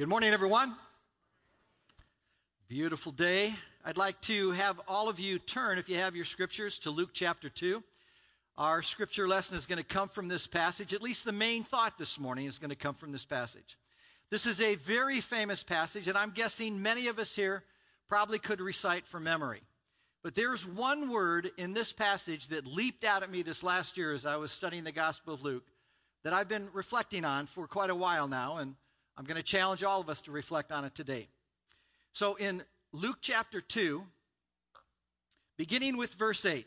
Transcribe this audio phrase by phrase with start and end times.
[0.00, 0.72] Good morning, everyone.
[2.68, 3.54] Beautiful day.
[3.84, 7.10] I'd like to have all of you turn, if you have your scriptures, to Luke
[7.12, 7.82] chapter 2.
[8.56, 10.94] Our scripture lesson is going to come from this passage.
[10.94, 13.76] At least the main thought this morning is going to come from this passage.
[14.30, 17.62] This is a very famous passage, and I'm guessing many of us here
[18.08, 19.60] probably could recite from memory.
[20.22, 24.14] But there's one word in this passage that leaped out at me this last year
[24.14, 25.66] as I was studying the Gospel of Luke
[26.24, 28.76] that I've been reflecting on for quite a while now, and
[29.20, 31.28] I'm going to challenge all of us to reflect on it today.
[32.14, 32.62] So in
[32.94, 34.02] Luke chapter 2,
[35.58, 36.66] beginning with verse 8,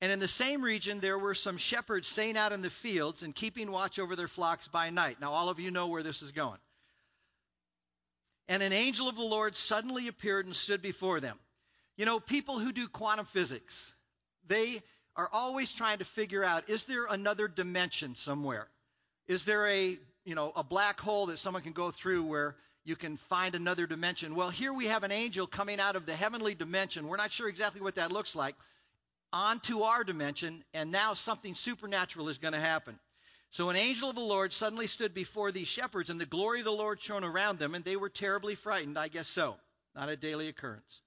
[0.00, 3.34] and in the same region there were some shepherds staying out in the fields and
[3.34, 5.20] keeping watch over their flocks by night.
[5.20, 6.58] Now, all of you know where this is going.
[8.48, 11.38] And an angel of the Lord suddenly appeared and stood before them.
[11.98, 13.92] You know, people who do quantum physics,
[14.46, 14.82] they
[15.14, 18.68] are always trying to figure out is there another dimension somewhere?
[19.28, 22.96] Is there a, you know, a black hole that someone can go through where you
[22.96, 24.34] can find another dimension?
[24.34, 27.06] Well, here we have an angel coming out of the heavenly dimension.
[27.06, 28.56] We're not sure exactly what that looks like
[29.32, 32.98] onto our dimension, and now something supernatural is going to happen.
[33.50, 36.64] So an angel of the Lord suddenly stood before these shepherds, and the glory of
[36.64, 38.98] the Lord shone around them, and they were terribly frightened.
[38.98, 39.56] I guess so.
[39.94, 41.02] Not a daily occurrence.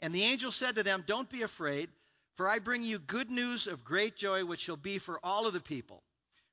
[0.00, 1.90] And the angel said to them, Don't be afraid,
[2.36, 5.52] for I bring you good news of great joy, which shall be for all of
[5.52, 6.02] the people.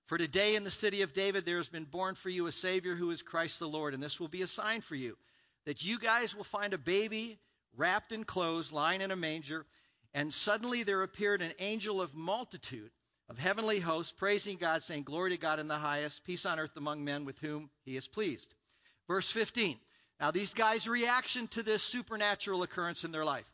[0.07, 2.95] For today in the city of David there has been born for you a Savior
[2.95, 5.17] who is Christ the Lord, and this will be a sign for you
[5.65, 7.37] that you guys will find a baby
[7.75, 9.65] wrapped in clothes lying in a manger.
[10.13, 12.89] And suddenly there appeared an angel of multitude
[13.27, 16.77] of heavenly hosts, praising God, saying, Glory to God in the highest, peace on earth
[16.77, 18.53] among men with whom he is pleased.
[19.09, 19.77] Verse 15.
[20.21, 23.45] Now, these guys' reaction to this supernatural occurrence in their life.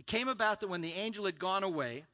[0.00, 2.04] It came about that when the angel had gone away,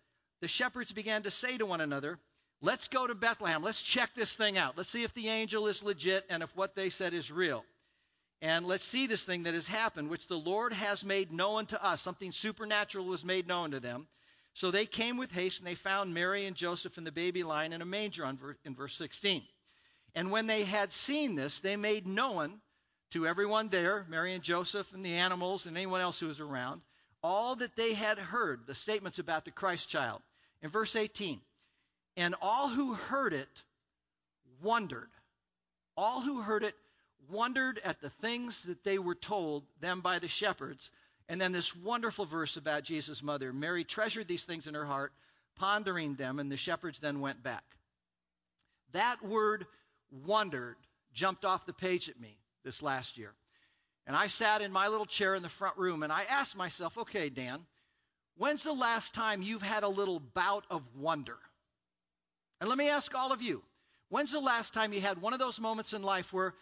[0.42, 2.18] the shepherds began to say to one another,
[2.62, 3.62] Let's go to Bethlehem.
[3.62, 4.76] Let's check this thing out.
[4.76, 7.64] Let's see if the angel is legit and if what they said is real.
[8.42, 11.82] And let's see this thing that has happened, which the Lord has made known to
[11.82, 12.00] us.
[12.00, 14.06] Something supernatural was made known to them.
[14.52, 17.72] So they came with haste, and they found Mary and Joseph and the baby lying
[17.72, 18.26] in a manger
[18.64, 19.42] in verse 16.
[20.14, 22.60] And when they had seen this, they made known
[23.10, 26.80] to everyone there, Mary and Joseph and the animals and anyone else who was around,
[27.22, 30.22] all that they had heard, the statements about the Christ child.
[30.62, 31.40] In verse 18,
[32.16, 33.62] and all who heard it
[34.62, 35.08] wondered.
[35.96, 36.74] All who heard it
[37.28, 40.90] wondered at the things that they were told them by the shepherds.
[41.28, 43.52] And then this wonderful verse about Jesus' mother.
[43.52, 45.12] Mary treasured these things in her heart,
[45.56, 47.64] pondering them, and the shepherds then went back.
[48.92, 49.66] That word
[50.10, 50.76] wondered
[51.12, 53.32] jumped off the page at me this last year.
[54.06, 56.96] And I sat in my little chair in the front room and I asked myself,
[56.96, 57.66] okay, Dan,
[58.36, 61.38] when's the last time you've had a little bout of wonder?
[62.60, 63.62] And let me ask all of you,
[64.08, 66.54] when's the last time you had one of those moments in life where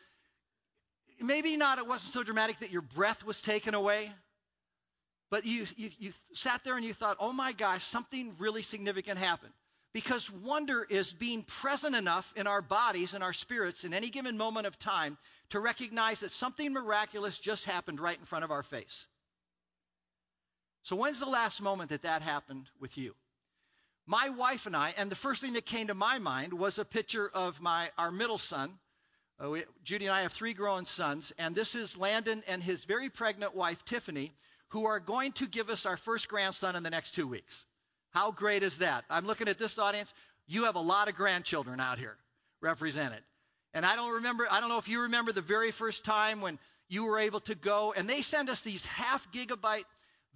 [1.21, 4.13] maybe not, it wasn't so dramatic that your breath was taken away,
[5.31, 9.19] but you, you, you sat there and you thought, oh my gosh, something really significant
[9.19, 9.53] happened.
[9.93, 14.37] Because wonder is being present enough in our bodies and our spirits in any given
[14.37, 15.17] moment of time
[15.51, 19.07] to recognize that something miraculous just happened right in front of our face.
[20.83, 23.15] So, when's the last moment that that happened with you?
[24.07, 26.85] My wife and I, and the first thing that came to my mind was a
[26.85, 28.79] picture of my our middle son.
[29.43, 32.85] Uh, we, Judy and I have three grown sons, and this is Landon and his
[32.85, 34.35] very pregnant wife Tiffany,
[34.69, 37.65] who are going to give us our first grandson in the next two weeks.
[38.11, 39.05] How great is that?
[39.09, 40.13] I'm looking at this audience.
[40.47, 42.17] You have a lot of grandchildren out here
[42.61, 43.23] represented.
[43.73, 46.59] And I don't remember, I don't know if you remember the very first time when
[46.89, 49.85] you were able to go, and they send us these half gigabyte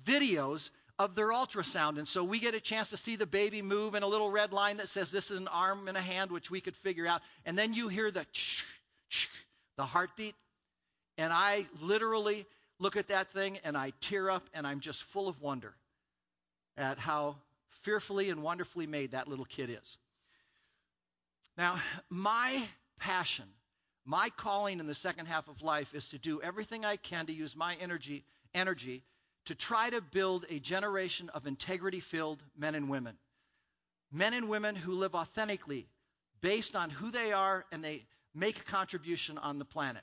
[0.04, 1.98] videos of their ultrasound.
[1.98, 4.52] And so we get a chance to see the baby move in a little red
[4.52, 7.22] line that says this is an arm and a hand, which we could figure out.
[7.46, 8.64] And then you hear the ch,
[9.76, 10.34] the heartbeat.
[11.16, 12.46] And I literally
[12.80, 15.74] look at that thing and I tear up and I'm just full of wonder
[16.76, 17.36] at how
[17.82, 19.98] fearfully and wonderfully made that little kid is.
[21.56, 22.62] Now, my
[22.98, 23.46] passion,
[24.04, 27.32] my calling in the second half of life is to do everything I can to
[27.32, 28.24] use my energy
[28.54, 29.02] energy
[29.48, 33.16] to try to build a generation of integrity filled men and women.
[34.12, 35.88] Men and women who live authentically
[36.42, 38.04] based on who they are and they
[38.34, 40.02] make a contribution on the planet.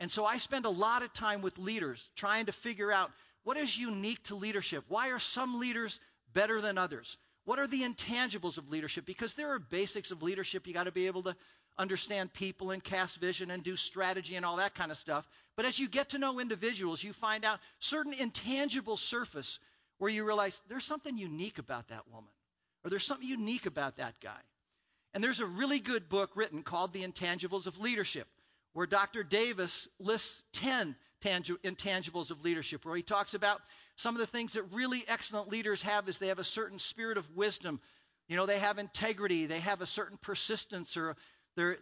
[0.00, 3.10] And so I spend a lot of time with leaders trying to figure out
[3.44, 4.84] what is unique to leadership.
[4.88, 6.00] Why are some leaders
[6.32, 7.18] better than others?
[7.44, 9.04] What are the intangibles of leadership?
[9.04, 10.66] Because there are basics of leadership.
[10.66, 11.36] You got to be able to
[11.78, 15.28] understand people and cast vision and do strategy and all that kind of stuff.
[15.56, 19.58] But as you get to know individuals, you find out certain intangible surface
[19.98, 22.30] where you realize there's something unique about that woman
[22.84, 24.40] or there's something unique about that guy.
[25.14, 28.28] And there's a really good book written called The Intangibles of Leadership,
[28.74, 29.22] where Dr.
[29.22, 30.94] Davis lists 10
[31.24, 33.60] intangibles of leadership, where he talks about
[33.96, 37.18] some of the things that really excellent leaders have is they have a certain spirit
[37.18, 37.80] of wisdom.
[38.28, 41.16] You know, they have integrity, they have a certain persistence, or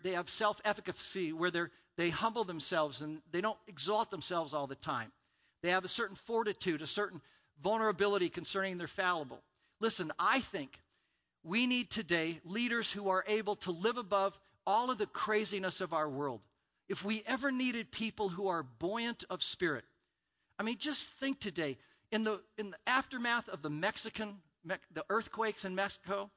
[0.02, 1.64] they have self efficacy where they
[1.96, 5.10] they humble themselves and they don't exalt themselves all the time.
[5.62, 7.20] They have a certain fortitude, a certain
[7.62, 9.42] vulnerability concerning their fallible.
[9.80, 10.70] Listen, I think
[11.42, 15.92] we need today leaders who are able to live above all of the craziness of
[15.92, 16.40] our world.
[16.88, 19.84] If we ever needed people who are buoyant of spirit,
[20.58, 21.78] I mean, just think today
[22.12, 26.30] in the in the aftermath of the Mexican the earthquakes in Mexico,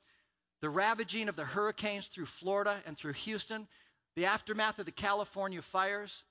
[0.62, 3.68] the ravaging of the hurricanes through Florida and through Houston,
[4.16, 6.24] the aftermath of the California fires.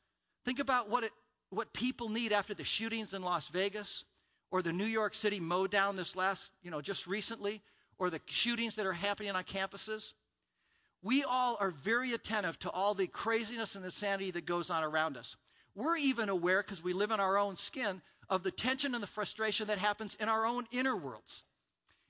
[0.45, 1.13] Think about what it
[1.51, 4.05] what people need after the shootings in Las Vegas
[4.51, 7.63] or the New York City mow down this last, you know, just recently,
[7.99, 10.13] or the shootings that are happening on campuses.
[11.03, 15.17] We all are very attentive to all the craziness and insanity that goes on around
[15.17, 15.37] us.
[15.75, 19.07] We're even aware, because we live in our own skin, of the tension and the
[19.07, 21.43] frustration that happens in our own inner worlds.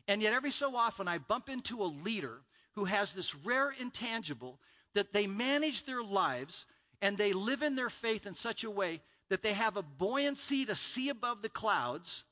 [0.08, 2.40] And yet, every so often, I bump into a leader
[2.74, 4.58] who has this rare intangible
[4.94, 6.64] that they manage their lives
[7.02, 10.64] and they live in their faith in such a way that they have a buoyancy
[10.64, 12.24] to see above the clouds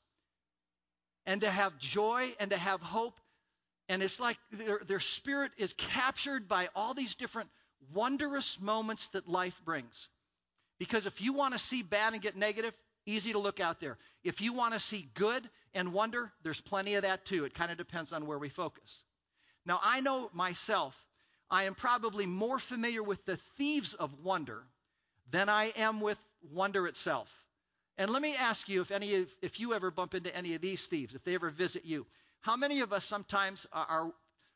[1.25, 3.19] and to have joy and to have hope.
[3.89, 7.49] And it's like their, their spirit is captured by all these different
[7.93, 10.09] wondrous moments that life brings.
[10.79, 12.75] Because if you want to see bad and get negative,
[13.07, 13.97] easy to look out there.
[14.23, 17.45] If you want to see good and wonder, there's plenty of that too.
[17.45, 19.03] It kind of depends on where we focus.
[19.65, 20.95] Now, I know myself,
[21.49, 24.63] I am probably more familiar with the thieves of wonder
[25.31, 26.19] than I am with
[26.51, 27.29] wonder itself.
[27.97, 30.61] And let me ask you if any of, if you ever bump into any of
[30.61, 32.05] these thieves, if they ever visit you,
[32.41, 34.13] how many of us sometimes uh, our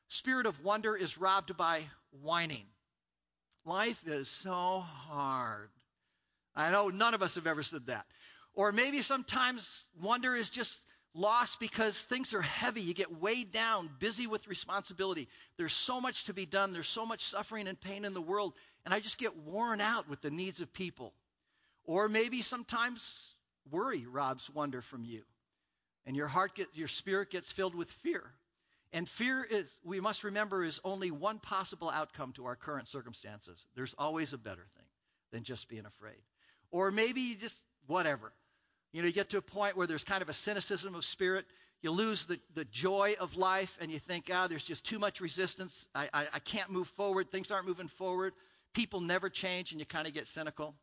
[0.10, 1.82] spirit of wonder is robbed by
[2.22, 2.66] whining?
[3.66, 5.70] Life is so hard.
[6.56, 8.06] I know none of us have ever said that.
[8.54, 12.82] Or maybe sometimes wonder is just lost because things are heavy.
[12.82, 15.28] You get weighed down, busy with responsibility.
[15.58, 16.74] There's so much to be done.
[16.74, 18.54] There's so much suffering and pain in the world.
[18.86, 21.14] And I just get worn out with the needs of people.
[21.86, 23.36] Or maybe sometimes
[23.70, 25.24] worry robs wonder from you.
[26.06, 28.24] And your heart gets, your spirit gets filled with fear.
[28.94, 33.66] And fear is, we must remember, is only one possible outcome to our current circumstances.
[33.76, 34.86] There's always a better thing
[35.32, 36.22] than just being afraid.
[36.72, 38.34] Or maybe you just, whatever.
[38.92, 41.46] You know, you get to a point where there's kind of a cynicism of spirit.
[41.82, 45.22] You lose the, the joy of life and you think, ah, there's just too much
[45.22, 45.88] resistance.
[45.96, 47.30] I, I, I can't move forward.
[47.30, 48.34] Things aren't moving forward.
[48.74, 50.76] People never change and you kind of get cynical.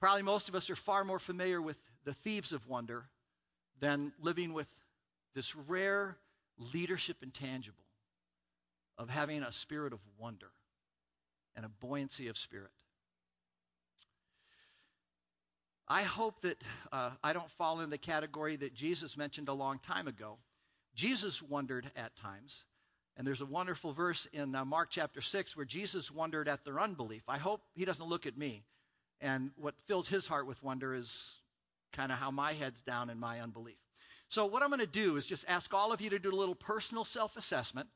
[0.00, 3.04] Probably most of us are far more familiar with the thieves of wonder
[3.80, 4.72] than living with
[5.34, 6.16] this rare
[6.58, 7.84] leadership intangible
[8.96, 10.50] of having a spirit of wonder
[11.56, 12.70] and a buoyancy of spirit.
[15.88, 19.78] I hope that uh, I don't fall in the category that Jesus mentioned a long
[19.80, 20.38] time ago.
[20.94, 22.64] Jesus wondered at times.
[23.16, 26.80] And there's a wonderful verse in uh, Mark chapter 6 where Jesus wondered at their
[26.80, 27.22] unbelief.
[27.28, 28.64] I hope he doesn't look at me.
[29.20, 31.38] And what fills his heart with wonder is
[31.92, 33.78] kind of how my head's down in my unbelief.
[34.28, 36.34] So, what I'm going to do is just ask all of you to do a
[36.34, 37.88] little personal self assessment.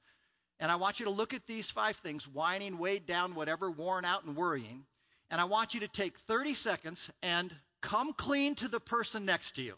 [0.61, 4.05] And I want you to look at these five things whining, weighed down, whatever, worn
[4.05, 4.85] out, and worrying.
[5.31, 9.53] And I want you to take 30 seconds and come clean to the person next
[9.57, 9.75] to you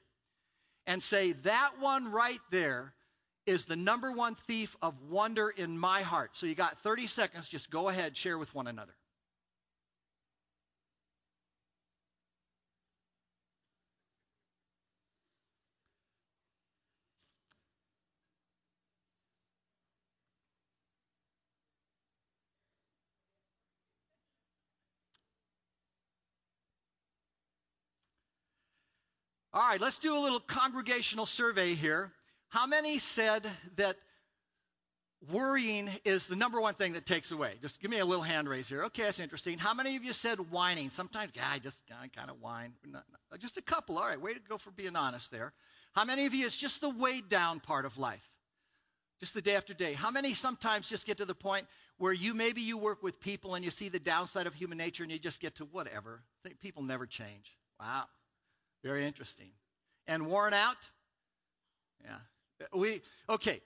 [0.87, 2.93] and say, That one right there
[3.47, 6.37] is the number one thief of wonder in my heart.
[6.37, 7.49] So, you got 30 seconds.
[7.49, 8.95] Just go ahead, share with one another.
[29.53, 32.13] All right, let's do a little congregational survey here.
[32.51, 33.45] How many said
[33.77, 33.97] that
[35.33, 37.55] worrying is the number one thing that takes away?
[37.61, 38.85] Just give me a little hand raise here.
[38.85, 39.59] Okay, that's interesting.
[39.59, 40.91] How many of you said whining?
[40.91, 42.75] Sometimes, yeah, I just I kind of whine.
[43.41, 43.99] Just a couple.
[43.99, 45.53] All right, way to go for being honest there.
[45.95, 48.23] How many of you, it's just the weighed down part of life?
[49.19, 49.95] Just the day after day.
[49.95, 51.67] How many sometimes just get to the point
[51.99, 55.03] where you maybe you work with people and you see the downside of human nature
[55.03, 56.23] and you just get to whatever?
[56.63, 57.57] People never change.
[57.81, 58.05] Wow.
[58.83, 59.51] Very interesting.
[60.07, 60.77] And worn out?
[62.05, 62.69] Yeah.
[62.75, 63.61] We okay.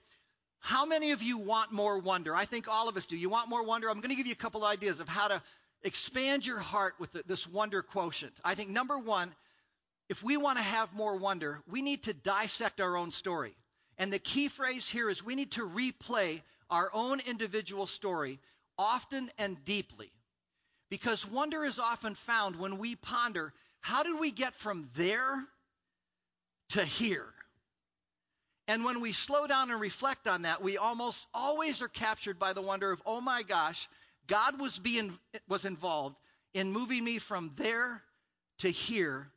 [0.60, 2.34] How many of you want more wonder?
[2.34, 3.16] I think all of us do.
[3.16, 3.90] You want more wonder?
[3.90, 5.42] I'm going to give you a couple ideas of how to
[5.82, 8.32] expand your heart with this wonder quotient.
[8.42, 9.34] I think number one,
[10.08, 13.54] if we want to have more wonder, we need to dissect our own story.
[13.98, 18.40] And the key phrase here is we need to replay our own individual story
[18.78, 20.10] often and deeply.
[20.90, 23.52] Because wonder is often found when we ponder
[23.84, 25.44] how did we get from there
[26.70, 27.26] to here?
[28.66, 32.54] And when we slow down and reflect on that, we almost always are captured by
[32.54, 33.86] the wonder of, oh my gosh,
[34.26, 35.12] God was being
[35.48, 36.16] was involved
[36.54, 38.02] in moving me from there
[38.60, 39.28] to here.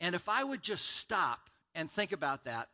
[0.00, 1.38] And if I would just stop
[1.76, 2.68] and think about that,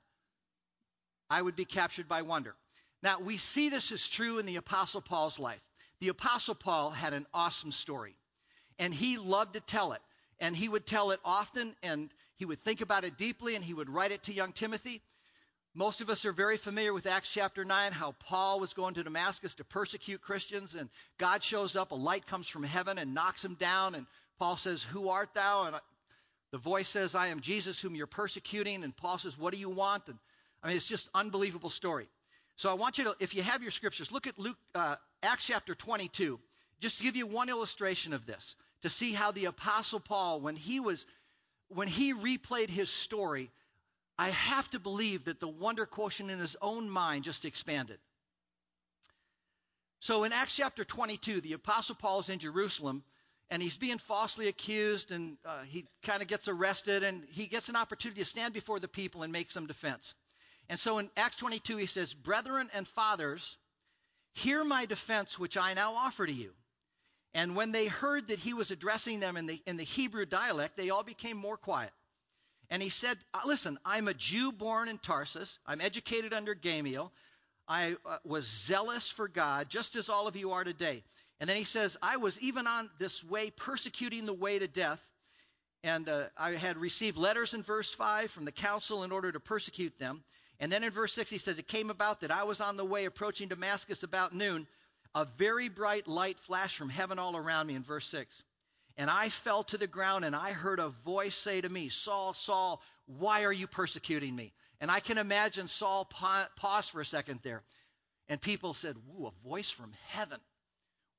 [1.28, 2.54] I would be captured by wonder.
[3.02, 5.60] Now, we see this is true in the Apostle Paul's life.
[6.00, 8.14] The Apostle Paul had an awesome story,
[8.78, 10.00] and he loved to tell it.
[10.40, 13.74] And he would tell it often, and he would think about it deeply, and he
[13.74, 15.02] would write it to young Timothy.
[15.74, 19.04] Most of us are very familiar with Acts chapter 9, how Paul was going to
[19.04, 23.44] Damascus to persecute Christians, and God shows up, a light comes from heaven and knocks
[23.44, 24.06] him down, and
[24.38, 25.64] Paul says, Who art thou?
[25.64, 25.76] And
[26.50, 29.70] the voice says, I am Jesus whom you're persecuting, and Paul says, What do you
[29.70, 30.08] want?
[30.08, 30.18] And
[30.62, 32.08] I mean, it's just unbelievable story.
[32.56, 35.46] So I want you to, if you have your scriptures, look at Luke, uh, Acts
[35.46, 36.40] chapter 22,
[36.80, 40.56] just to give you one illustration of this, to see how the Apostle Paul, when
[40.56, 41.06] he was,
[41.68, 43.50] when he replayed his story,
[44.18, 47.98] I have to believe that the wonder quotient in his own mind just expanded.
[50.00, 53.02] So in Acts chapter 22, the Apostle Paul is in Jerusalem
[53.50, 57.68] and he's being falsely accused and uh, he kind of gets arrested and he gets
[57.68, 60.14] an opportunity to stand before the people and make some defense.
[60.68, 63.56] And so in Acts 22, he says, Brethren and fathers,
[64.34, 66.52] hear my defense which I now offer to you.
[67.34, 70.76] And when they heard that he was addressing them in the, in the Hebrew dialect,
[70.76, 71.92] they all became more quiet.
[72.70, 75.58] And he said, uh, Listen, I'm a Jew born in Tarsus.
[75.66, 77.12] I'm educated under Gamaliel.
[77.66, 81.04] I uh, was zealous for God, just as all of you are today.
[81.40, 85.00] And then he says, I was even on this way persecuting the way to death.
[85.84, 89.38] And uh, I had received letters in verse 5 from the council in order to
[89.38, 90.24] persecute them.
[90.60, 92.84] And then in verse 6, he says, It came about that I was on the
[92.84, 94.66] way approaching Damascus about noon.
[95.14, 98.42] A very bright light flashed from heaven all around me, in verse 6.
[98.96, 102.34] And I fell to the ground, and I heard a voice say to me, Saul,
[102.34, 104.52] Saul, why are you persecuting me?
[104.80, 106.04] And I can imagine Saul
[106.56, 107.62] pause for a second there.
[108.28, 110.38] And people said, Woo, a voice from heaven.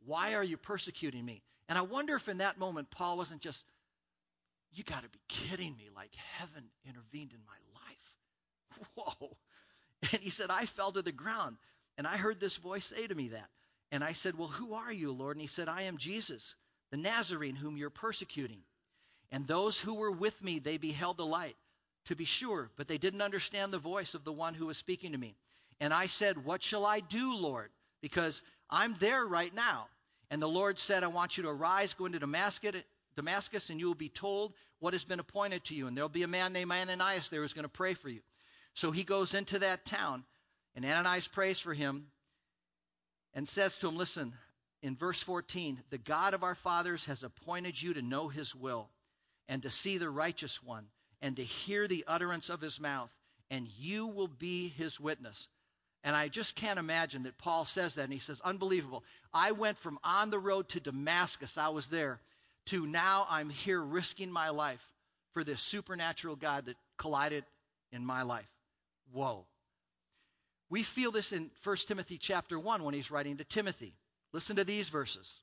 [0.05, 1.41] Why are you persecuting me?
[1.67, 3.63] And I wonder if in that moment Paul wasn't just,
[4.71, 8.87] You got to be kidding me, like heaven intervened in my life.
[8.95, 9.37] Whoa.
[10.11, 11.57] And he said, I fell to the ground.
[11.97, 13.49] And I heard this voice say to me that.
[13.91, 15.35] And I said, Well, who are you, Lord?
[15.35, 16.55] And he said, I am Jesus,
[16.91, 18.61] the Nazarene, whom you're persecuting.
[19.31, 21.55] And those who were with me, they beheld the light,
[22.05, 25.11] to be sure, but they didn't understand the voice of the one who was speaking
[25.11, 25.35] to me.
[25.79, 27.69] And I said, What shall I do, Lord?
[28.01, 29.87] Because I'm there right now.
[30.31, 32.83] And the Lord said, I want you to arise, go into Damascus,
[33.15, 35.87] Damascus, and you will be told what has been appointed to you.
[35.87, 38.21] And there'll be a man named Ananias there who's going to pray for you.
[38.75, 40.23] So he goes into that town,
[40.75, 42.07] and Ananias prays for him
[43.33, 44.33] and says to him, Listen,
[44.81, 48.89] in verse 14, the God of our fathers has appointed you to know his will
[49.47, 50.85] and to see the righteous one
[51.21, 53.13] and to hear the utterance of his mouth,
[53.51, 55.47] and you will be his witness.
[56.03, 58.03] And I just can't imagine that Paul says that.
[58.03, 59.03] And he says, Unbelievable.
[59.33, 62.21] I went from on the road to Damascus, I was there,
[62.67, 64.87] to now I'm here risking my life
[65.33, 67.43] for this supernatural God that collided
[67.91, 68.49] in my life.
[69.11, 69.45] Whoa.
[70.69, 73.95] We feel this in 1 Timothy chapter 1 when he's writing to Timothy.
[74.33, 75.41] Listen to these verses.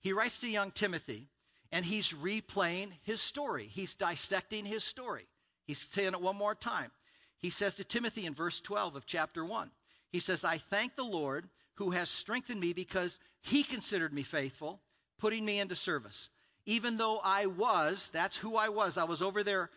[0.00, 1.28] He writes to young Timothy,
[1.72, 3.66] and he's replaying his story.
[3.66, 5.26] He's dissecting his story.
[5.64, 6.90] He's saying it one more time.
[7.38, 9.70] He says to Timothy in verse 12 of chapter 1,
[10.10, 14.80] he says, I thank the Lord who has strengthened me because he considered me faithful,
[15.18, 16.28] putting me into service.
[16.66, 19.70] Even though I was, that's who I was, I was over there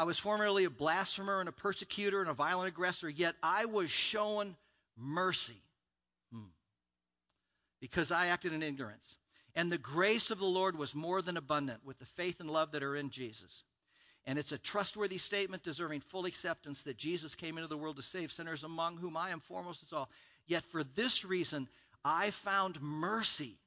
[0.00, 3.90] I was formerly a blasphemer and a persecutor and a violent aggressor, yet I was
[3.90, 4.56] shown
[4.96, 5.62] mercy
[6.32, 6.48] hmm.
[7.82, 9.18] because I acted in ignorance.
[9.54, 12.72] And the grace of the Lord was more than abundant with the faith and love
[12.72, 13.62] that are in Jesus.
[14.24, 18.02] And it's a trustworthy statement deserving full acceptance that Jesus came into the world to
[18.02, 20.10] save sinners, among whom I am foremost of all.
[20.46, 21.68] Yet for this reason,
[22.02, 23.58] I found mercy.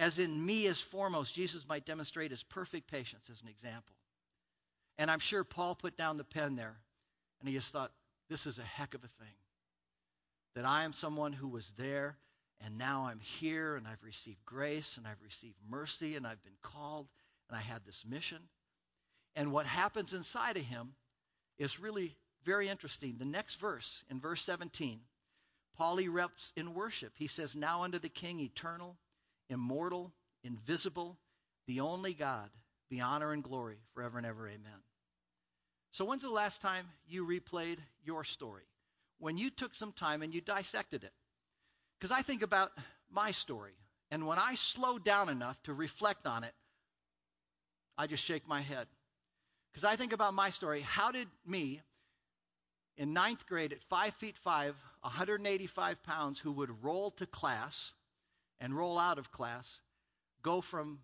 [0.00, 3.94] As in me as foremost, Jesus might demonstrate his perfect patience as an example.
[4.98, 6.76] And I'm sure Paul put down the pen there
[7.40, 7.92] and he just thought,
[8.28, 9.34] this is a heck of a thing.
[10.54, 12.16] That I am someone who was there
[12.60, 16.56] and now I'm here and I've received grace and I've received mercy and I've been
[16.62, 17.08] called
[17.48, 18.40] and I had this mission.
[19.34, 20.94] And what happens inside of him
[21.58, 23.16] is really very interesting.
[23.18, 25.00] The next verse, in verse 17,
[25.76, 27.12] Paul erupts in worship.
[27.16, 28.96] He says, Now unto the King, eternal,
[29.50, 30.12] immortal,
[30.42, 31.18] invisible,
[31.66, 32.50] the only God,
[32.90, 34.46] be honor and glory forever and ever.
[34.48, 34.82] Amen.
[35.92, 38.64] So, when's the last time you replayed your story?
[39.18, 41.12] When you took some time and you dissected it?
[41.98, 42.70] Because I think about
[43.10, 43.72] my story
[44.10, 46.54] And when I slow down enough to reflect on it,
[47.98, 48.86] I just shake my head.
[49.72, 50.80] Because I think about my story.
[50.80, 51.82] How did me,
[52.96, 57.92] in ninth grade at five feet five, 185 pounds, who would roll to class
[58.60, 59.80] and roll out of class,
[60.42, 61.00] go from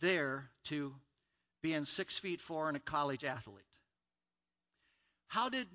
[0.00, 0.94] there to
[1.64, 3.64] being six feet four and a college athlete?
[5.28, 5.66] How did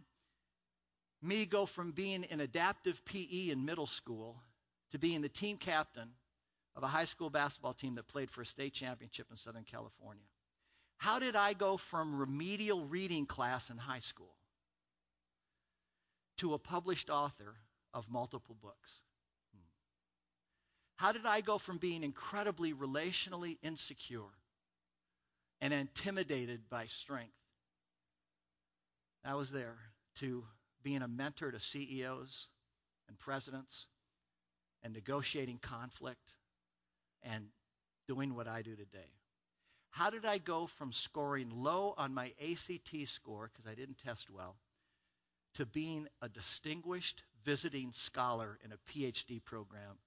[1.24, 4.40] me go from being an adaptive PE in middle school
[4.92, 6.12] to being the team captain
[6.76, 10.28] of a high school basketball team that played for a state championship in Southern California?
[10.98, 14.36] How did I go from remedial reading class in high school
[16.38, 17.56] to a published author
[17.96, 19.02] of multiple books?
[19.56, 19.66] Hmm.
[20.98, 24.30] How did I go from being incredibly relationally insecure
[25.62, 27.34] and intimidated by strength?
[29.24, 29.78] I was there
[30.16, 30.44] to
[30.84, 32.48] being a mentor to CEOs
[33.08, 33.88] and presidents
[34.84, 36.34] and negotiating conflict
[37.24, 37.46] and
[38.08, 39.12] doing what I do today.
[39.92, 44.30] How did I go from scoring low on my ACT score because I didn't test
[44.30, 44.56] well
[45.56, 49.98] to being a distinguished visiting scholar in a PhD program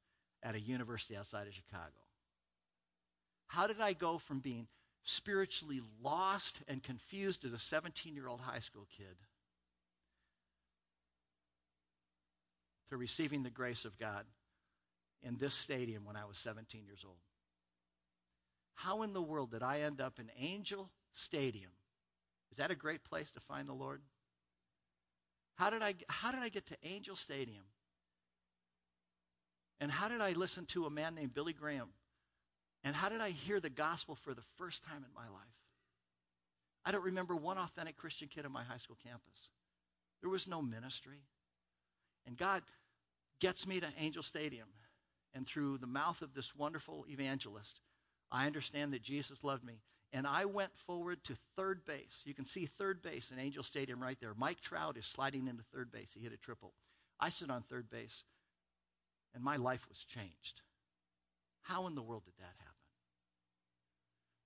[0.43, 1.93] at a university outside of Chicago?
[3.49, 4.67] How did I go from being
[5.05, 9.17] spiritually lost and confused as a 17 year old high school kid
[12.91, 14.25] to receiving the grace of God
[15.23, 17.17] in this stadium when I was 17 years old.
[18.75, 21.71] How in the world did I end up in Angel Stadium?
[22.51, 24.03] Is that a great place to find the Lord?
[25.57, 27.65] How did I how did I get to Angel Stadium?
[29.81, 31.89] And how did I listen to a man named Billy Graham?
[32.85, 35.57] And how did I hear the gospel for the first time in my life?
[36.85, 39.51] I don't remember one authentic Christian kid on my high school campus.
[40.21, 41.21] There was no ministry.
[42.27, 42.63] And God
[43.41, 44.69] gets me to Angel Stadium.
[45.35, 47.81] And through the mouth of this wonderful evangelist,
[48.31, 49.81] I understand that Jesus loved me.
[50.13, 52.23] And I went forward to third base.
[52.27, 54.35] You can see third base in Angel Stadium right there.
[54.37, 56.13] Mike Trout is sliding into third base.
[56.13, 56.75] He hit a triple.
[57.19, 58.25] I sit on third base,
[59.35, 60.61] and my life was changed.
[61.63, 62.72] How in the world did that happen?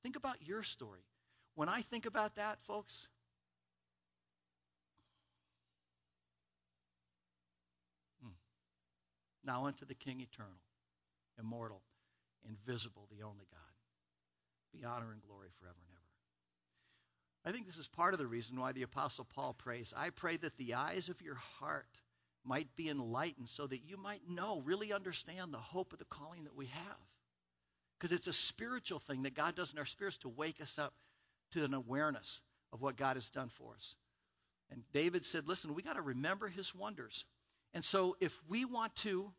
[0.07, 1.03] Think about your story.
[1.57, 3.09] When I think about that, folks,
[8.23, 8.29] hmm,
[9.43, 10.61] Now unto the King eternal,
[11.41, 11.83] immortal,
[12.49, 14.79] invisible, the only God.
[14.79, 17.51] Be honor and glory forever and ever.
[17.51, 20.37] I think this is part of the reason why the Apostle Paul prays I pray
[20.37, 21.99] that the eyes of your heart
[22.45, 26.45] might be enlightened so that you might know, really understand the hope of the calling
[26.45, 27.16] that we have.
[27.99, 30.93] Because it's a spiritual thing that God does in our spirits to wake us up
[31.53, 32.41] to an awareness
[32.73, 33.97] of what God has done for us.
[34.71, 37.25] And David said, listen, we got to remember his wonders.
[37.73, 39.33] And so, if we want to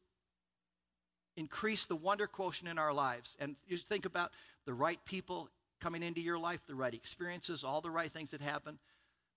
[1.36, 4.32] increase the wonder quotient in our lives, and you think about
[4.66, 5.50] the right people
[5.82, 8.80] coming into your life, the right experiences, all the right things that happen,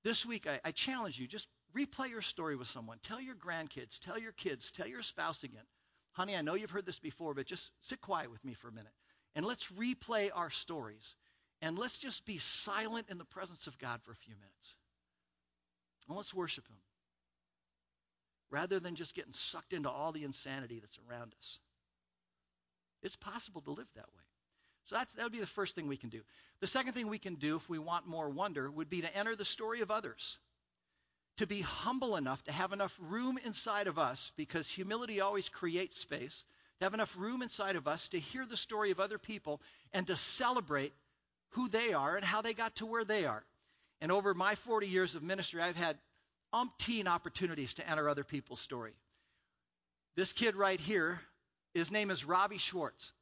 [0.05, 2.99] this week I, I challenge you just replay your story with someone.
[3.03, 5.65] Tell your grandkids, tell your kids, tell your spouse again.
[6.13, 8.73] Honey, I know you've heard this before, but just sit quiet with me for a
[8.73, 8.93] minute.
[9.35, 11.15] And let's replay our stories.
[11.63, 14.75] And let's just be silent in the presence of God for a few minutes.
[16.09, 16.77] And let's worship Him
[18.51, 21.59] rather than just getting sucked into all the insanity that's around us.
[23.03, 24.23] It's possible to live that way.
[24.87, 26.23] So that would be the first thing we can do.
[26.61, 29.37] The second thing we can do if we want more wonder would be to enter
[29.37, 30.39] the story of others.
[31.37, 35.99] To be humble enough to have enough room inside of us, because humility always creates
[35.99, 36.45] space,
[36.81, 39.61] to have enough room inside of us to hear the story of other people
[39.93, 40.93] and to celebrate
[41.51, 43.45] who they are and how they got to where they are.
[44.01, 45.99] And over my 40 years of ministry, I've had
[46.55, 48.93] umpteen opportunities to enter other people's story.
[50.17, 51.21] This kid right here,
[51.75, 53.13] his name is Robbie Schwartz.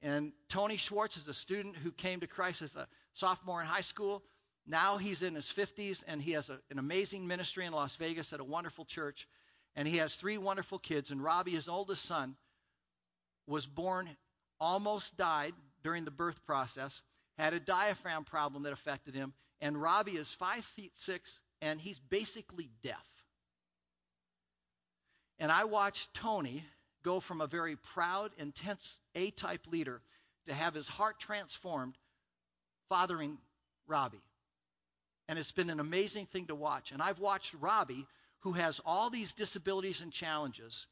[0.00, 3.80] And Tony Schwartz is a student who came to Christ as a sophomore in high
[3.80, 4.22] school.
[4.64, 8.32] Now he's in his 50s and he has a, an amazing ministry in Las Vegas
[8.32, 9.26] at a wonderful church.
[9.74, 11.10] And he has three wonderful kids.
[11.10, 12.36] And Robbie, his oldest son,
[13.48, 14.08] was born,
[14.60, 17.02] almost died during the birth process,
[17.38, 19.32] had a diaphragm problem that affected him.
[19.60, 23.06] And Robbie is five feet six and he's basically deaf.
[25.38, 26.64] And I watched Tony
[27.02, 30.00] go from a very proud, intense A type leader
[30.46, 31.96] to have his heart transformed
[32.88, 33.38] fathering
[33.86, 34.22] Robbie.
[35.28, 36.92] And it's been an amazing thing to watch.
[36.92, 38.06] And I've watched Robbie,
[38.40, 40.86] who has all these disabilities and challenges,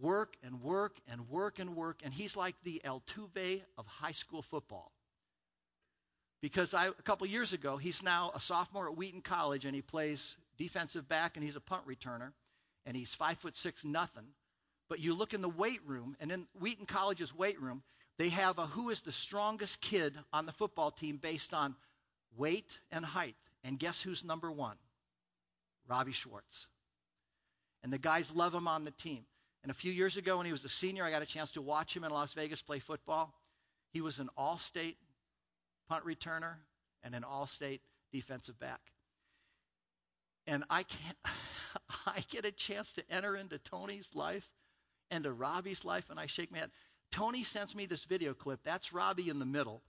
[0.00, 2.00] work and work and work and work.
[2.04, 4.92] And he's like the El Altuve of high school football
[6.40, 9.82] because I, a couple years ago, he's now a sophomore at Wheaton College and he
[9.82, 12.32] plays defensive back and he's a punt returner
[12.86, 14.26] and he's five foot six nothing.
[14.88, 17.82] But you look in the weight room and in Wheaton College's weight room,
[18.18, 21.74] They have a who is the strongest kid on the football team based on
[22.36, 23.34] weight and height.
[23.64, 24.76] And guess who's number one?
[25.88, 26.68] Robbie Schwartz.
[27.82, 29.24] And the guys love him on the team.
[29.64, 31.62] And a few years ago, when he was a senior, I got a chance to
[31.62, 33.32] watch him in Las Vegas play football.
[33.94, 34.98] He was an all state
[35.88, 36.56] punt returner
[37.02, 37.80] and an all state
[38.12, 38.80] defensive back.
[40.46, 41.16] And I can't,
[42.06, 44.46] I get a chance to enter into Tony's life
[45.10, 46.70] and to Robbie's life, and I shake my head.
[47.10, 48.60] Tony sends me this video clip.
[48.64, 49.80] That's Robbie in the middle,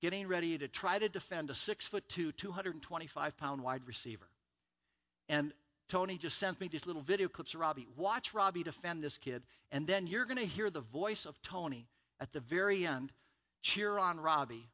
[0.00, 4.26] getting ready to try to defend a six foot two, 225 pound wide receiver.
[5.28, 5.52] And
[5.92, 7.86] Tony just sends me these little video clips of Robbie.
[7.96, 11.86] Watch Robbie defend this kid, and then you're going to hear the voice of Tony
[12.18, 13.12] at the very end
[13.60, 14.70] cheer on Robbie.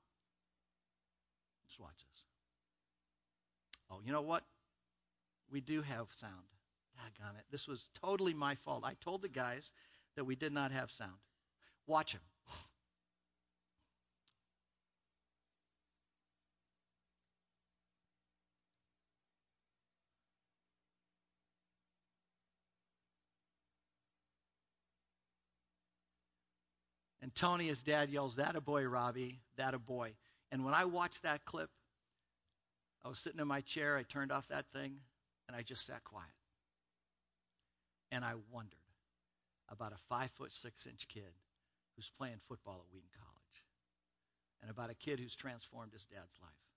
[1.67, 2.25] Just watch this.
[3.91, 4.45] Oh, you know what?
[5.51, 6.33] We do have sound.
[6.97, 7.47] Daggone it.
[7.51, 8.85] This was totally my fault.
[8.85, 9.73] I told the guys
[10.15, 11.19] that we did not have sound.
[11.89, 12.21] Watch him.
[27.29, 30.15] And Tony, his dad, yells, That a boy, Robbie, that a boy.
[30.51, 31.69] And when I watched that clip,
[33.05, 34.97] I was sitting in my chair, I turned off that thing,
[35.47, 36.33] and I just sat quiet.
[38.11, 38.79] And I wondered
[39.69, 41.35] about a five foot six inch kid
[41.97, 43.65] who's playing football at Wheaton College,
[44.63, 46.68] and about a kid who's transformed his dad's life.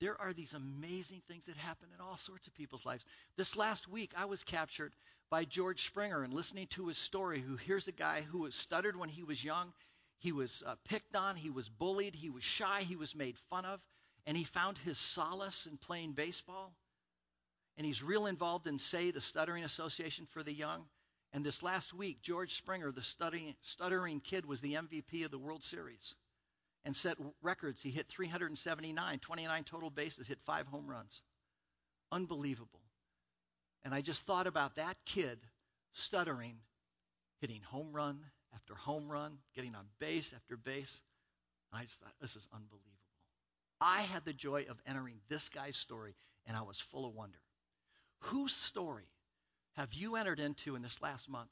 [0.00, 3.04] There are these amazing things that happen in all sorts of people's lives.
[3.36, 4.94] This last week, I was captured
[5.28, 7.40] by George Springer and listening to his story.
[7.40, 9.72] Who here's a guy who was stuttered when he was young,
[10.20, 13.64] he was uh, picked on, he was bullied, he was shy, he was made fun
[13.64, 13.80] of,
[14.24, 16.72] and he found his solace in playing baseball.
[17.76, 20.88] And he's real involved in, say, the Stuttering Association for the Young.
[21.32, 25.38] And this last week, George Springer, the stuttering, stuttering kid, was the MVP of the
[25.38, 26.14] World Series
[26.88, 27.82] and set records.
[27.82, 31.20] He hit 379, 29 total bases, hit five home runs.
[32.10, 32.80] Unbelievable.
[33.84, 35.38] And I just thought about that kid
[35.92, 36.56] stuttering,
[37.42, 38.20] hitting home run
[38.54, 41.02] after home run, getting on base after base.
[41.74, 42.88] I just thought, this is unbelievable.
[43.82, 46.14] I had the joy of entering this guy's story,
[46.46, 47.38] and I was full of wonder.
[48.20, 49.10] Whose story
[49.76, 51.50] have you entered into in this last month?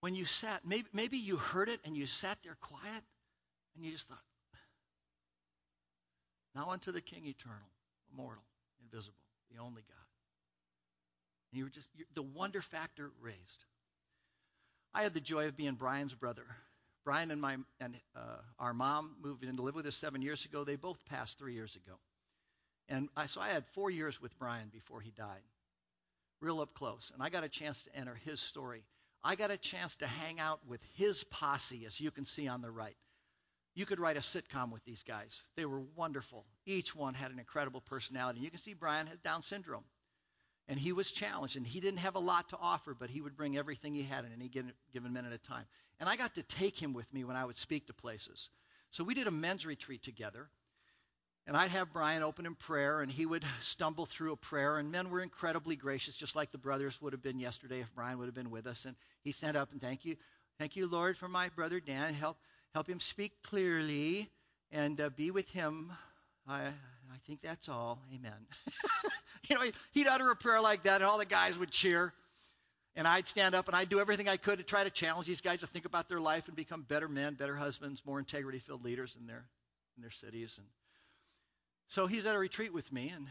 [0.00, 3.04] When you sat, maybe, maybe you heard it and you sat there quiet
[3.76, 4.18] and you just thought,
[6.54, 7.68] now unto the King eternal,
[8.12, 8.44] immortal,
[8.82, 9.16] invisible,
[9.52, 10.06] the only God.
[11.52, 13.64] And you were just, the wonder factor raised.
[14.94, 16.44] I had the joy of being Brian's brother.
[17.04, 20.44] Brian and my and uh, our mom moved in to live with us seven years
[20.44, 20.64] ago.
[20.64, 21.94] They both passed three years ago,
[22.88, 25.42] and I, so I had four years with Brian before he died,
[26.40, 27.12] real up close.
[27.14, 28.82] And I got a chance to enter his story.
[29.22, 32.60] I got a chance to hang out with his posse, as you can see on
[32.60, 32.96] the right.
[33.76, 35.42] You could write a sitcom with these guys.
[35.54, 36.46] They were wonderful.
[36.64, 38.40] Each one had an incredible personality.
[38.40, 39.84] You can see Brian had Down syndrome.
[40.66, 43.36] And he was challenged, and he didn't have a lot to offer, but he would
[43.36, 45.64] bring everything he had in any given minute a time.
[46.00, 48.48] And I got to take him with me when I would speak to places.
[48.90, 50.48] So we did a men's retreat together.
[51.46, 54.78] And I'd have Brian open in prayer, and he would stumble through a prayer.
[54.78, 58.18] And men were incredibly gracious, just like the brothers would have been yesterday if Brian
[58.18, 58.86] would have been with us.
[58.86, 60.16] And he stand up and thank you,
[60.58, 62.14] thank you, Lord, for my brother Dan.
[62.14, 62.38] Help
[62.76, 64.28] help him speak clearly,
[64.70, 65.90] and uh, be with him.
[66.46, 68.02] I, I think that's all.
[68.14, 68.36] Amen.
[69.48, 69.62] you know,
[69.92, 72.12] he'd utter a prayer like that, and all the guys would cheer.
[72.94, 75.40] And I'd stand up and I'd do everything I could to try to challenge these
[75.40, 78.84] guys to think about their life and become better men, better husbands, more integrity filled
[78.84, 79.46] leaders in their,
[79.96, 80.58] in their cities.
[80.58, 80.66] And
[81.88, 83.26] so he's at a retreat with me, and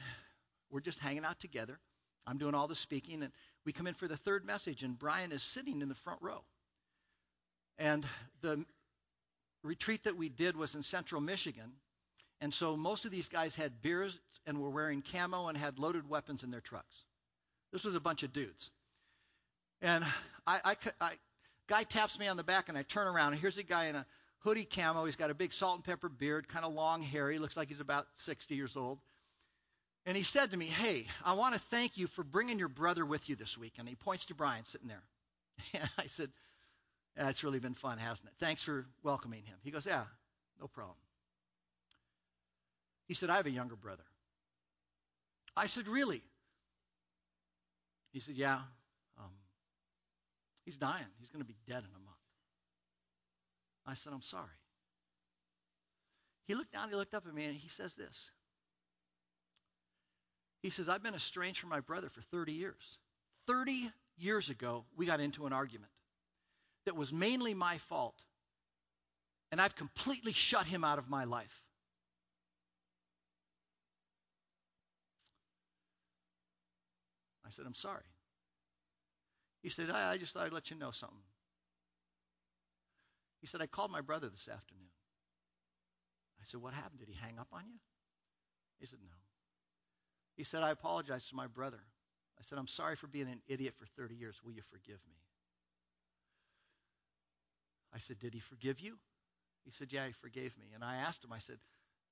[0.71, 1.77] we're just hanging out together.
[2.25, 3.31] I'm doing all the speaking, and
[3.63, 6.41] we come in for the third message, and Brian is sitting in the front row.
[7.77, 8.07] And
[8.41, 8.65] the
[9.65, 11.71] retreat that we did was in central Michigan.
[12.41, 16.09] And so most of these guys had beards and were wearing camo and had loaded
[16.09, 17.05] weapons in their trucks.
[17.71, 18.71] This was a bunch of dudes.
[19.81, 20.03] And
[20.45, 21.11] I, I, I
[21.67, 23.95] guy taps me on the back and I turn around and here's a guy in
[23.95, 24.05] a
[24.39, 25.05] hoodie camo.
[25.05, 27.29] He's got a big salt and pepper beard, kind of long hair.
[27.31, 28.99] He looks like he's about 60 years old.
[30.05, 33.05] And he said to me, Hey, I want to thank you for bringing your brother
[33.05, 33.73] with you this week.
[33.79, 35.03] And he points to Brian sitting there.
[35.73, 36.29] And I said,
[37.17, 38.33] yeah, it's really been fun, hasn't it?
[38.39, 39.55] Thanks for welcoming him.
[39.63, 40.03] He goes, Yeah,
[40.59, 40.97] no problem.
[43.07, 44.03] He said, I have a younger brother.
[45.55, 46.21] I said, Really?
[48.11, 48.59] He said, Yeah.
[49.17, 49.31] Um,
[50.65, 51.05] he's dying.
[51.19, 52.17] He's going to be dead in a month.
[53.85, 54.43] I said, I'm sorry.
[56.47, 58.29] He looked down, he looked up at me, and he says this.
[60.61, 62.99] He says, I've been estranged from my brother for 30 years.
[63.47, 65.91] 30 years ago, we got into an argument
[66.85, 68.15] that was mainly my fault.
[69.51, 71.63] and I've completely shut him out of my life.
[77.45, 78.03] I said, I'm sorry.
[79.63, 81.17] He said, I, I just thought I'd let you know something.
[83.41, 84.89] He said, I called my brother this afternoon.
[86.41, 86.99] I said, What happened?
[86.99, 87.79] Did he hang up on you?
[88.79, 89.13] He said, No.
[90.37, 91.79] He said, I apologize to my brother.
[92.39, 94.37] I said, I'm sorry for being an idiot for 30 years.
[94.43, 95.17] Will you forgive me?
[97.95, 98.97] I said, Did he forgive you?
[99.63, 100.67] He said, Yeah, he forgave me.
[100.75, 101.57] And I asked him, I said,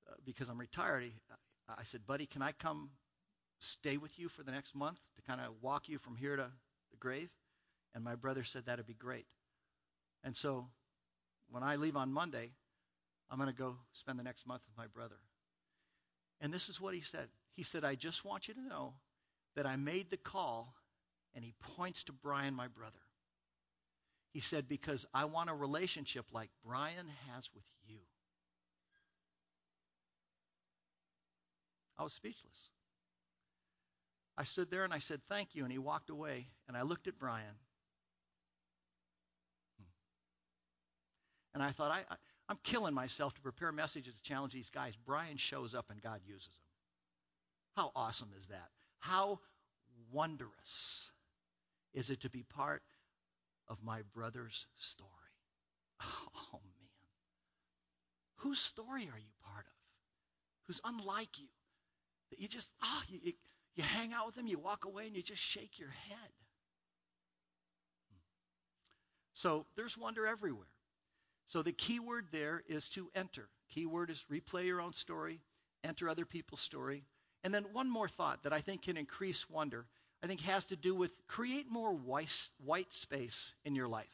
[0.09, 1.13] uh, Because I'm retired, he,
[1.67, 2.89] I said, Buddy, can I come
[3.59, 6.49] stay with you for the next month to kind of walk you from here to
[6.91, 7.29] the grave?
[7.93, 9.25] And my brother said, That'd be great.
[10.23, 10.67] And so
[11.49, 12.51] when I leave on Monday,
[13.29, 15.17] I'm going to go spend the next month with my brother.
[16.39, 17.27] And this is what he said.
[17.55, 18.93] He said, I just want you to know
[19.55, 20.73] that I made the call,
[21.35, 22.99] and he points to Brian, my brother.
[24.33, 27.99] He said, Because I want a relationship like Brian has with you.
[31.97, 32.69] I was speechless.
[34.35, 35.63] I stood there and I said, Thank you.
[35.63, 36.47] And he walked away.
[36.67, 37.55] And I looked at Brian.
[41.53, 42.15] And I thought, I, I,
[42.49, 44.93] I'm killing myself to prepare messages to challenge these guys.
[45.05, 46.73] Brian shows up and God uses him.
[47.75, 48.69] How awesome is that?
[48.99, 49.39] How
[50.11, 51.11] wondrous
[51.93, 52.81] is it to be part
[53.67, 55.09] of my brother's story?
[56.35, 56.89] Oh, man.
[58.37, 59.73] Whose story are you part of?
[60.67, 61.47] Who's unlike you?
[62.29, 63.33] That you just, ah, oh, you,
[63.75, 66.31] you hang out with them, you walk away, and you just shake your head.
[69.33, 70.67] So there's wonder everywhere.
[71.47, 73.49] So the key word there is to enter.
[73.69, 75.41] Key word is replay your own story,
[75.83, 77.03] enter other people's story.
[77.43, 79.85] And then one more thought that I think can increase wonder,
[80.23, 84.07] I think has to do with create more white space in your life.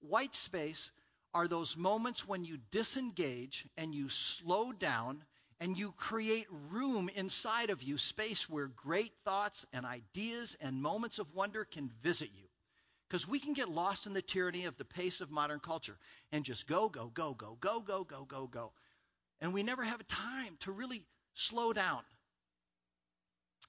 [0.00, 0.92] White space
[1.34, 5.24] are those moments when you disengage and you slow down
[5.58, 11.18] and you create room inside of you, space where great thoughts and ideas and moments
[11.18, 12.46] of wonder can visit you.
[13.08, 15.96] Because we can get lost in the tyranny of the pace of modern culture
[16.30, 18.72] and just go, go, go, go, go, go, go, go, go.
[19.40, 22.02] And we never have a time to really slow down.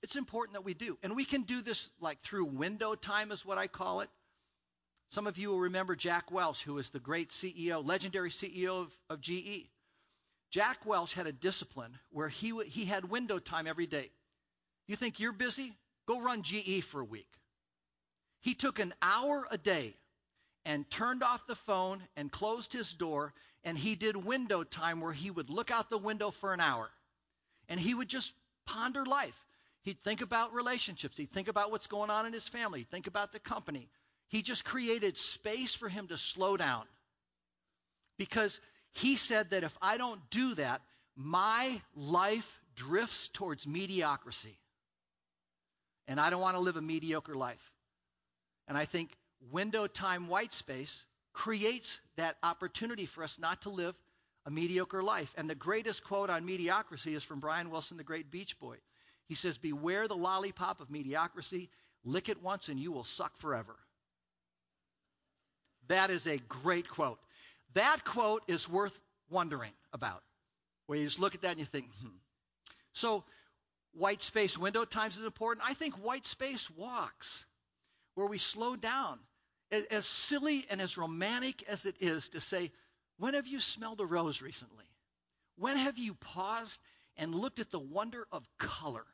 [0.04, 0.98] It's important that we do.
[1.04, 4.10] And we can do this like through window time, is what I call it.
[5.10, 8.98] Some of you will remember Jack Welch, who was the great CEO, legendary CEO of,
[9.10, 9.68] of GE.
[10.52, 14.12] Jack Welch had a discipline where he, he had window time every day.
[14.88, 15.74] You think you're busy?
[16.08, 17.30] Go run GE for a week.
[18.42, 19.96] He took an hour a day
[20.66, 23.34] and turned off the phone and closed his door,
[23.64, 26.90] and he did window time where he would look out the window for an hour.
[27.70, 28.34] And he would just
[28.66, 29.47] ponder life.
[29.88, 31.18] He'd think about relationships.
[31.18, 32.80] He'd think about what's going on in his family.
[32.80, 33.88] He'd think about the company.
[34.28, 36.84] He just created space for him to slow down.
[38.18, 38.60] Because
[38.92, 40.82] he said that if I don't do that,
[41.16, 44.60] my life drifts towards mediocrity.
[46.06, 47.72] And I don't want to live a mediocre life.
[48.68, 49.10] And I think
[49.54, 53.96] window time white space creates that opportunity for us not to live
[54.46, 55.34] a mediocre life.
[55.38, 58.76] And the greatest quote on mediocrity is from Brian Wilson, the great Beach Boy.
[59.28, 61.70] He says, Beware the lollipop of mediocrity.
[62.04, 63.76] Lick it once and you will suck forever.
[65.88, 67.20] That is a great quote.
[67.74, 68.98] That quote is worth
[69.30, 70.24] wondering about,
[70.86, 72.08] where you just look at that and you think, hmm.
[72.94, 73.24] So,
[73.94, 75.68] white space window times is important.
[75.68, 77.46] I think white space walks
[78.16, 79.20] where we slow down.
[79.92, 82.72] As silly and as romantic as it is to say,
[83.18, 84.86] when have you smelled a rose recently?
[85.58, 86.80] When have you paused
[87.18, 89.06] and looked at the wonder of color?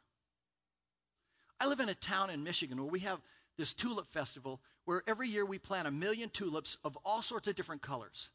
[1.63, 3.21] I live in a town in Michigan where we have
[3.57, 7.55] this tulip festival where every year we plant a million tulips of all sorts of
[7.55, 8.29] different colors.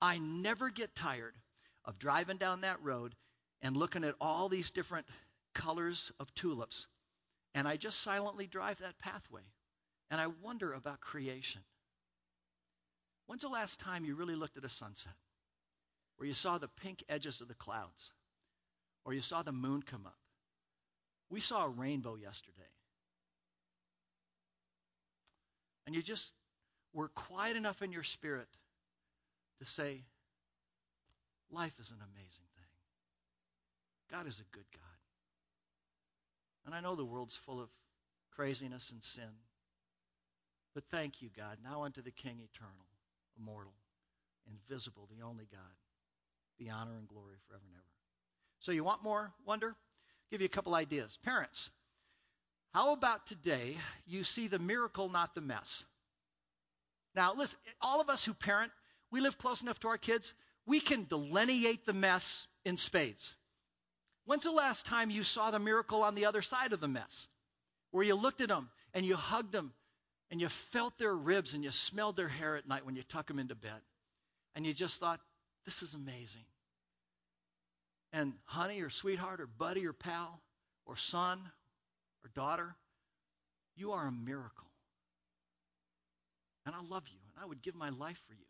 [0.00, 1.34] I never get tired
[1.84, 3.16] of driving down that road
[3.60, 5.08] and looking at all these different
[5.52, 6.86] colors of tulips.
[7.56, 9.42] And I just silently drive that pathway.
[10.08, 11.62] And I wonder about creation.
[13.26, 15.16] When's the last time you really looked at a sunset?
[16.18, 18.12] Where you saw the pink edges of the clouds?
[19.04, 20.14] Or you saw the moon come up?
[21.30, 22.56] We saw a rainbow yesterday.
[25.86, 26.32] And you just
[26.92, 28.48] were quiet enough in your spirit
[29.60, 30.02] to say,
[31.50, 32.66] life is an amazing thing.
[34.10, 34.82] God is a good God.
[36.66, 37.68] And I know the world's full of
[38.32, 39.30] craziness and sin.
[40.74, 42.86] But thank you, God, now unto the King eternal,
[43.38, 43.74] immortal,
[44.48, 45.60] invisible, the only God,
[46.58, 47.84] the honor and glory forever and ever.
[48.60, 49.74] So you want more wonder?
[50.30, 51.18] Give you a couple ideas.
[51.24, 51.70] Parents,
[52.72, 55.84] how about today you see the miracle, not the mess?
[57.14, 58.70] Now, listen, all of us who parent,
[59.10, 60.32] we live close enough to our kids.
[60.66, 63.34] we can delineate the mess in spades.
[64.24, 67.26] When's the last time you saw the miracle on the other side of the mess?
[67.90, 69.72] Where you looked at them and you hugged them
[70.30, 73.26] and you felt their ribs and you smelled their hair at night when you tuck
[73.26, 73.80] them into bed.
[74.54, 75.20] And you just thought,
[75.64, 76.44] this is amazing.
[78.12, 80.40] And honey or sweetheart or buddy or pal
[80.84, 81.38] or son
[82.24, 82.74] or daughter,
[83.76, 84.66] you are a miracle.
[86.66, 88.44] And I love you and I would give my life for you.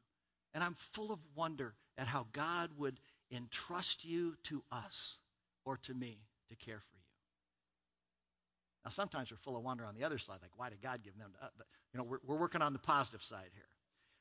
[0.55, 2.99] And I'm full of wonder at how God would
[3.31, 5.19] entrust you to us
[5.65, 6.19] or to me
[6.49, 7.01] to care for you.
[8.85, 11.17] Now, sometimes we're full of wonder on the other side, like, why did God give
[11.19, 11.53] them to us?
[11.57, 13.69] But, you know, we're, we're working on the positive side here.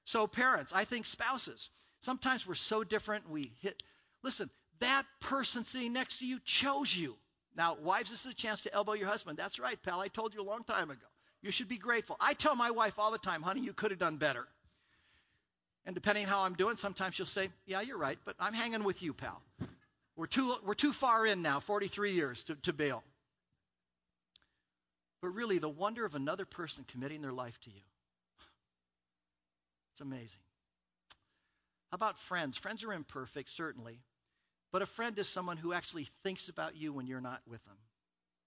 [0.06, 1.70] So, parents, I think spouses,
[2.02, 3.82] sometimes we're so different, we hit.
[4.22, 4.50] Listen,
[4.80, 7.16] that person sitting next to you chose you.
[7.56, 9.38] Now, wives, this is a chance to elbow your husband.
[9.38, 10.00] That's right, pal.
[10.00, 11.06] I told you a long time ago.
[11.42, 12.18] You should be grateful.
[12.20, 14.46] I tell my wife all the time, honey, you could have done better.
[15.86, 18.84] And depending on how I'm doing, sometimes she'll say, yeah, you're right, but I'm hanging
[18.84, 19.42] with you, pal.
[20.16, 23.04] We're too, we're too far in now, 43 years to, to bail.
[25.22, 27.82] But really, the wonder of another person committing their life to you.
[29.94, 30.42] It's amazing.
[31.92, 32.58] How about friends?
[32.58, 34.00] Friends are imperfect, certainly.
[34.72, 37.78] But a friend is someone who actually thinks about you when you're not with them,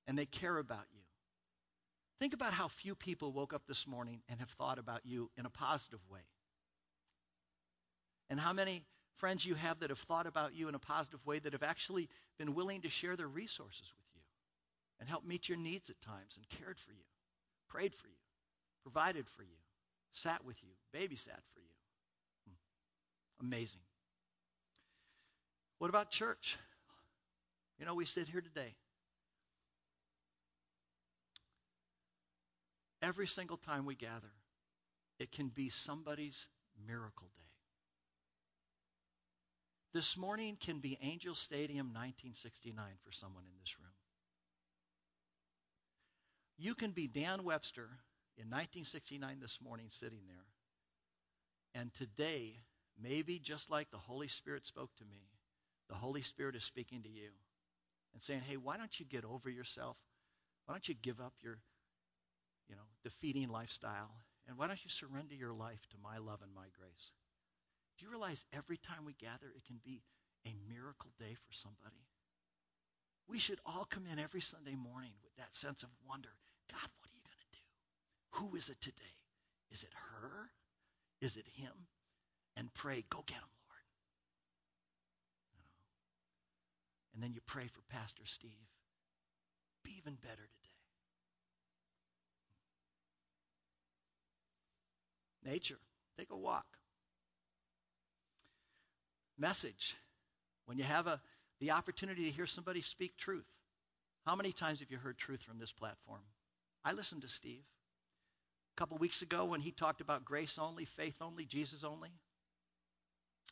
[0.06, 1.00] and they care about you.
[2.20, 5.46] Think about how few people woke up this morning and have thought about you in
[5.46, 6.20] a positive way.
[8.30, 8.84] And how many
[9.16, 12.08] friends you have that have thought about you in a positive way that have actually
[12.38, 14.20] been willing to share their resources with you
[15.00, 17.04] and help meet your needs at times and cared for you,
[17.68, 18.14] prayed for you,
[18.82, 19.58] provided for you,
[20.12, 21.74] sat with you, babysat for you.
[22.46, 23.46] Hmm.
[23.46, 23.82] Amazing.
[25.82, 26.56] What about church?
[27.80, 28.72] You know, we sit here today.
[33.02, 34.30] Every single time we gather,
[35.18, 36.46] it can be somebody's
[36.86, 37.42] miracle day.
[39.92, 43.90] This morning can be Angel Stadium 1969 for someone in this room.
[46.58, 47.88] You can be Dan Webster
[48.36, 50.46] in 1969 this morning sitting there.
[51.82, 52.60] And today,
[53.02, 55.26] maybe just like the Holy Spirit spoke to me,
[55.92, 57.28] the Holy Spirit is speaking to you
[58.14, 59.98] and saying, hey, why don't you get over yourself?
[60.64, 61.58] Why don't you give up your,
[62.70, 64.10] you know, defeating lifestyle?
[64.48, 67.12] And why don't you surrender your life to my love and my grace?
[67.98, 70.00] Do you realize every time we gather, it can be
[70.46, 72.08] a miracle day for somebody?
[73.28, 76.32] We should all come in every Sunday morning with that sense of wonder.
[76.70, 77.64] God, what are you going to do?
[78.40, 79.14] Who is it today?
[79.70, 80.48] Is it her?
[81.20, 81.72] Is it him?
[82.56, 83.52] And pray, go get him,
[87.14, 88.50] And then you pray for Pastor Steve.
[89.84, 90.48] Be even better
[95.44, 95.52] today.
[95.52, 95.78] Nature,
[96.16, 96.66] take a walk.
[99.38, 99.96] Message.
[100.66, 101.20] When you have a,
[101.60, 103.48] the opportunity to hear somebody speak truth.
[104.24, 106.20] How many times have you heard truth from this platform?
[106.84, 107.64] I listened to Steve.
[108.76, 112.10] A couple weeks ago when he talked about grace only, faith only, Jesus only,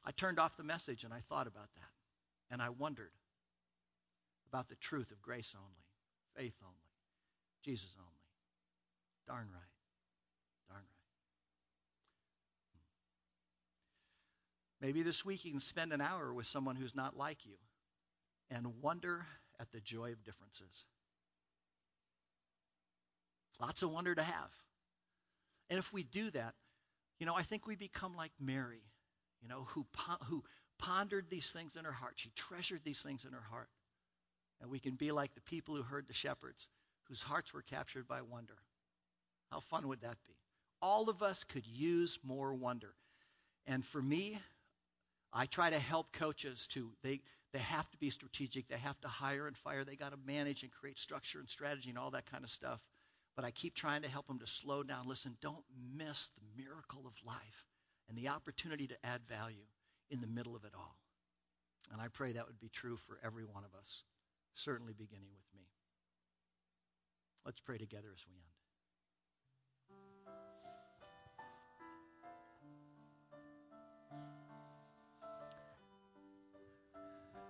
[0.05, 2.53] I turned off the message and I thought about that.
[2.53, 3.11] And I wondered,
[4.53, 5.85] about the truth of grace only,
[6.37, 6.75] faith only,
[7.65, 8.11] Jesus only.
[9.27, 9.63] Darn right.
[10.69, 10.87] Darn right.
[14.81, 14.87] Hmm.
[14.87, 17.57] Maybe this week you can spend an hour with someone who's not like you
[18.51, 19.25] and wonder
[19.61, 20.85] at the joy of differences.
[23.61, 24.51] Lots of wonder to have.
[25.69, 26.55] And if we do that,
[27.19, 28.83] you know, I think we become like Mary,
[29.43, 29.87] you know, who,
[30.25, 30.43] who
[30.79, 32.15] pondered these things in her heart.
[32.17, 33.69] She treasured these things in her heart.
[34.61, 36.69] And we can be like the people who heard the shepherds,
[37.05, 38.57] whose hearts were captured by wonder.
[39.51, 40.35] How fun would that be?
[40.83, 42.95] All of us could use more wonder.
[43.67, 44.39] And for me,
[45.33, 47.21] I try to help coaches to they
[47.53, 48.69] they have to be strategic.
[48.69, 49.85] They have to hire and fire.
[49.85, 52.81] They got to manage and create structure and strategy and all that kind of stuff.
[53.35, 55.09] But I keep trying to help them to slow down.
[55.09, 55.65] Listen, don't
[55.97, 57.67] miss the miracle of life
[58.09, 59.67] and the opportunity to add value
[60.11, 60.97] in the middle of it all.
[61.93, 64.05] And I pray that would be true for every one of us
[64.55, 65.67] certainly beginning with me.
[67.45, 68.61] Let's pray together as we end.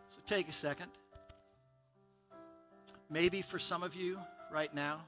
[0.08, 0.90] So take a second.
[3.08, 4.18] Maybe for some of you
[4.52, 5.00] right now,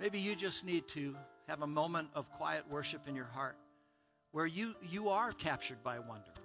[0.00, 1.16] maybe you just need to
[1.48, 3.56] have a moment of quiet worship in your heart
[4.32, 6.37] where you, you are captured by wonder.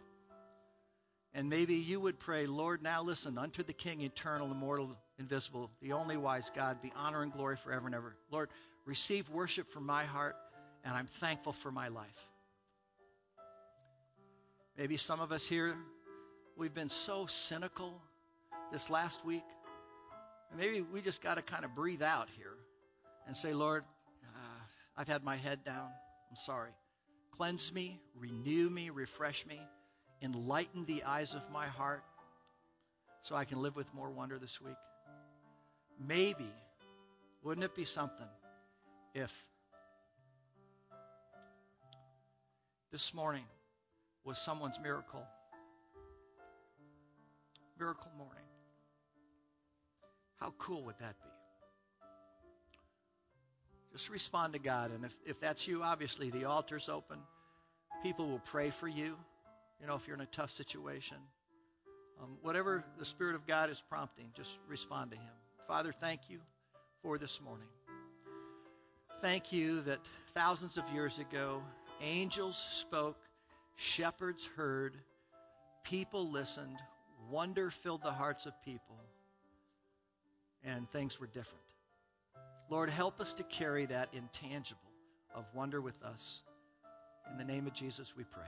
[1.35, 5.93] And maybe you would pray, Lord, now listen, unto the King, eternal, immortal, invisible, the
[5.93, 8.15] only wise God, be honor and glory forever and ever.
[8.29, 8.49] Lord,
[8.85, 10.35] receive worship from my heart,
[10.85, 12.29] and I'm thankful for my life.
[14.77, 15.75] Maybe some of us here,
[16.55, 17.99] we've been so cynical
[18.71, 19.43] this last week.
[20.51, 22.53] And maybe we just got to kind of breathe out here
[23.25, 23.83] and say, Lord,
[24.23, 24.61] uh,
[24.97, 25.89] I've had my head down.
[26.29, 26.71] I'm sorry.
[27.31, 29.59] Cleanse me, renew me, refresh me,
[30.23, 32.03] enlighten the eyes of my heart
[33.21, 34.75] so I can live with more wonder this week.
[35.99, 36.49] Maybe,
[37.43, 38.27] wouldn't it be something
[39.13, 39.31] if
[42.91, 43.43] this morning
[44.23, 45.23] was someone's miracle?
[47.77, 48.43] Miracle morning.
[50.39, 51.29] How cool would that be?
[53.91, 54.91] Just respond to God.
[54.91, 57.19] And if, if that's you, obviously the altar's open.
[58.01, 59.15] People will pray for you,
[59.83, 61.17] you know, if you're in a tough situation.
[62.21, 65.33] Um, whatever the Spirit of God is prompting, just respond to Him.
[65.67, 66.39] Father, thank you
[67.01, 67.67] for this morning.
[69.21, 69.99] Thank you that
[70.33, 71.61] thousands of years ago,
[72.01, 73.17] angels spoke,
[73.75, 74.95] shepherds heard,
[75.83, 76.77] people listened,
[77.29, 78.95] wonder filled the hearts of people,
[80.63, 81.59] and things were different.
[82.69, 84.79] Lord, help us to carry that intangible
[85.35, 86.41] of wonder with us.
[87.29, 88.47] In the name of Jesus, we pray.